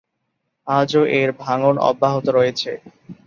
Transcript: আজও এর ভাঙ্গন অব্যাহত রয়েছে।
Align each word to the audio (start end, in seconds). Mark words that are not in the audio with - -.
আজও 0.67 1.01
এর 1.19 1.29
ভাঙ্গন 1.39 1.75
অব্যাহত 1.89 2.25
রয়েছে। 2.29 2.71